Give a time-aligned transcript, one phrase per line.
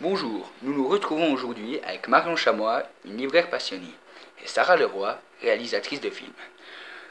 [0.00, 3.96] Bonjour, nous nous retrouvons aujourd'hui avec Marion Chamois, une libraire passionnée,
[4.40, 6.30] et Sarah Leroy, réalisatrice de films,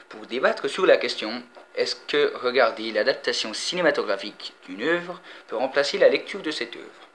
[0.08, 1.42] pour débattre sur la question
[1.74, 7.08] est-ce que regarder l'adaptation cinématographique d'une œuvre peut remplacer la lecture de cette œuvre?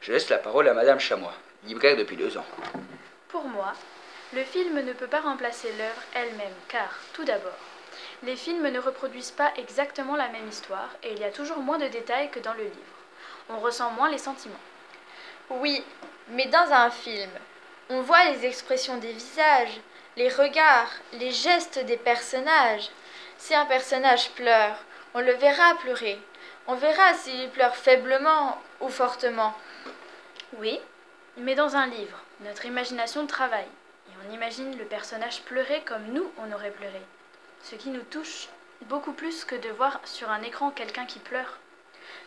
[0.00, 1.34] Je laisse la parole à Madame Chamois,
[1.64, 2.46] libraire depuis deux ans.
[3.28, 3.72] Pour moi,
[4.34, 7.58] le film ne peut pas remplacer l'œuvre elle-même, car, tout d'abord,
[8.24, 11.78] les films ne reproduisent pas exactement la même histoire et il y a toujours moins
[11.78, 12.98] de détails que dans le livre.
[13.48, 14.58] On ressent moins les sentiments.
[15.50, 15.84] Oui,
[16.28, 17.30] mais dans un film,
[17.90, 19.80] on voit les expressions des visages,
[20.16, 22.88] les regards, les gestes des personnages.
[23.36, 24.76] Si un personnage pleure,
[25.14, 26.18] on le verra pleurer.
[26.66, 29.54] On verra s'il pleure faiblement ou fortement.
[30.58, 30.78] Oui,
[31.36, 33.68] mais dans un livre, notre imagination travaille
[34.08, 37.02] et on imagine le personnage pleurer comme nous on aurait pleuré
[37.62, 38.48] ce qui nous touche
[38.82, 41.58] beaucoup plus que de voir sur un écran quelqu'un qui pleure.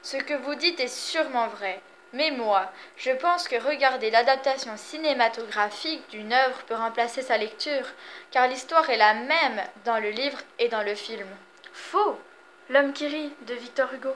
[0.01, 1.81] Ce que vous dites est sûrement vrai.
[2.13, 7.87] Mais moi, je pense que regarder l'adaptation cinématographique d'une œuvre peut remplacer sa lecture,
[8.31, 11.27] car l'histoire est la même dans le livre et dans le film.
[11.73, 12.19] Faux
[12.69, 14.13] L'homme qui rit de Victor Hugo.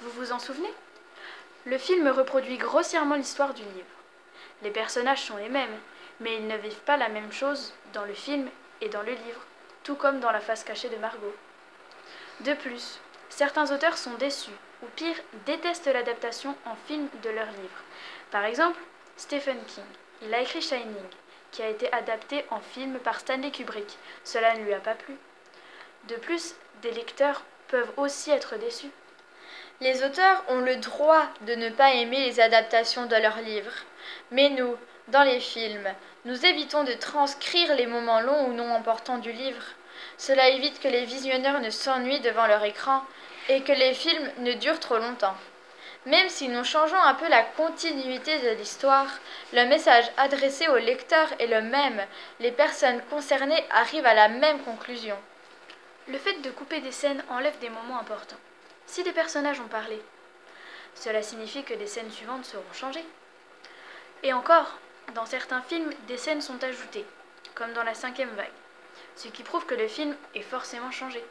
[0.00, 0.72] Vous vous en souvenez?
[1.66, 3.96] Le film reproduit grossièrement l'histoire du livre.
[4.62, 5.78] Les personnages sont les mêmes,
[6.20, 8.48] mais ils ne vivent pas la même chose dans le film
[8.80, 9.42] et dans le livre
[9.82, 11.34] tout comme dans la face cachée de Margot.
[12.40, 13.00] De plus,
[13.42, 14.52] certains auteurs sont déçus,
[14.84, 17.82] ou pire, détestent l'adaptation en film de leurs livres.
[18.30, 18.78] Par exemple,
[19.16, 19.82] Stephen King.
[20.22, 21.08] Il a écrit Shining,
[21.50, 23.98] qui a été adapté en film par Stanley Kubrick.
[24.22, 25.16] Cela ne lui a pas plu.
[26.06, 28.92] De plus, des lecteurs peuvent aussi être déçus.
[29.80, 33.74] Les auteurs ont le droit de ne pas aimer les adaptations de leurs livres.
[34.30, 34.76] Mais nous,
[35.08, 35.92] dans les films,
[36.26, 39.64] nous évitons de transcrire les moments longs ou non importants du livre.
[40.18, 43.02] Cela évite que les visionneurs ne s'ennuient devant leur écran
[43.48, 45.36] et que les films ne durent trop longtemps.
[46.04, 49.06] Même si nous changeons un peu la continuité de l'histoire,
[49.52, 52.04] le message adressé au lecteur est le même.
[52.40, 55.16] Les personnes concernées arrivent à la même conclusion.
[56.08, 58.40] Le fait de couper des scènes enlève des moments importants.
[58.86, 60.02] Si des personnages ont parlé,
[60.94, 63.06] cela signifie que les scènes suivantes seront changées.
[64.24, 64.78] Et encore,
[65.14, 67.06] dans certains films, des scènes sont ajoutées,
[67.54, 68.50] comme dans la cinquième vague,
[69.16, 71.24] ce qui prouve que le film est forcément changé.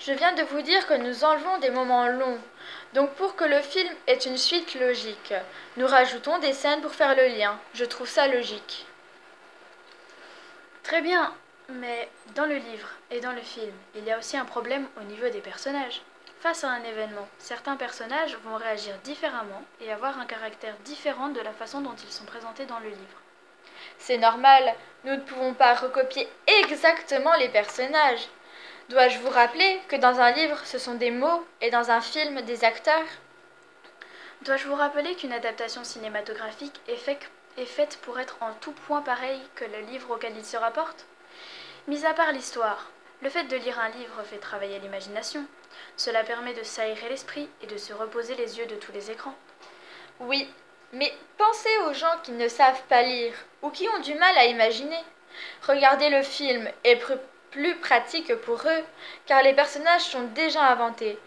[0.00, 2.38] Je viens de vous dire que nous enlevons des moments longs.
[2.94, 5.34] Donc pour que le film ait une suite logique,
[5.76, 7.58] nous rajoutons des scènes pour faire le lien.
[7.74, 8.86] Je trouve ça logique.
[10.84, 11.34] Très bien,
[11.68, 15.02] mais dans le livre et dans le film, il y a aussi un problème au
[15.02, 16.00] niveau des personnages.
[16.40, 21.40] Face à un événement, certains personnages vont réagir différemment et avoir un caractère différent de
[21.40, 23.22] la façon dont ils sont présentés dans le livre.
[23.98, 28.28] C'est normal, nous ne pouvons pas recopier exactement les personnages.
[28.88, 32.40] Dois-je vous rappeler que dans un livre, ce sont des mots et dans un film,
[32.42, 33.06] des acteurs?
[34.42, 37.18] Dois-je vous rappeler qu'une adaptation cinématographique est,
[37.58, 41.04] est faite pour être en tout point pareil que le livre auquel il se rapporte?
[41.86, 45.44] Mis à part l'histoire, le fait de lire un livre fait travailler l'imagination.
[45.96, 49.34] Cela permet de s'aérer l'esprit et de se reposer les yeux de tous les écrans.
[50.20, 50.48] Oui,
[50.92, 54.46] mais pensez aux gens qui ne savent pas lire ou qui ont du mal à
[54.46, 55.02] imaginer.
[55.66, 57.00] Regarder le film est
[57.50, 58.84] plus pratique pour eux,
[59.26, 61.18] car les personnages sont déjà inventés.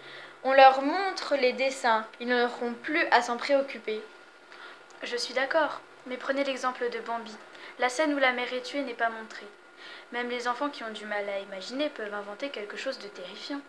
[0.43, 4.01] On leur montre les dessins, ils n'auront plus à s'en préoccuper.
[5.03, 7.35] Je suis d'accord, mais prenez l'exemple de Bambi.
[7.79, 9.47] La scène où la mère est tuée n'est pas montrée.
[10.11, 13.61] Même les enfants qui ont du mal à imaginer peuvent inventer quelque chose de terrifiant.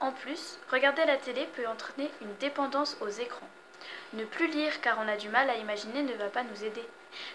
[0.00, 3.48] En plus, regarder la télé peut entraîner une dépendance aux écrans.
[4.12, 6.86] Ne plus lire car on a du mal à imaginer ne va pas nous aider.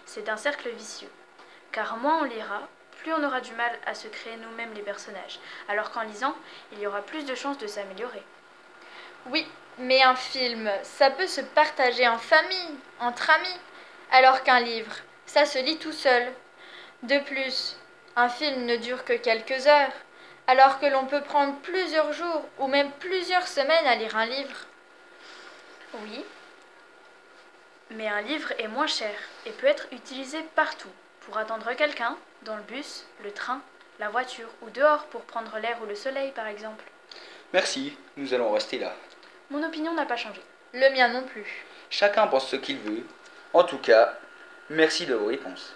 [0.06, 1.11] C'est un cercle vicieux.
[1.72, 2.67] Car moins on lira,
[2.97, 6.35] plus on aura du mal à se créer nous-mêmes les personnages, alors qu'en lisant,
[6.72, 8.23] il y aura plus de chances de s'améliorer.
[9.28, 9.47] Oui,
[9.78, 13.59] mais un film, ça peut se partager en famille, entre amis,
[14.12, 14.95] alors qu'un livre,
[15.25, 16.31] ça se lit tout seul.
[17.03, 17.77] De plus,
[18.16, 19.94] un film ne dure que quelques heures,
[20.47, 24.66] alors que l'on peut prendre plusieurs jours ou même plusieurs semaines à lire un livre.
[26.03, 26.25] Oui,
[27.92, 29.15] mais un livre est moins cher
[29.45, 30.89] et peut être utilisé partout,
[31.21, 33.62] pour attendre quelqu'un, dans le bus, le train,
[34.00, 36.83] la voiture ou dehors pour prendre l'air ou le soleil par exemple.
[37.53, 38.94] Merci, nous allons rester là.
[39.50, 40.42] Mon opinion n'a pas changé.
[40.74, 41.65] Le mien non plus.
[41.89, 43.03] Chacun pense ce qu'il veut.
[43.53, 44.18] En tout cas,
[44.69, 45.75] merci de vos réponses.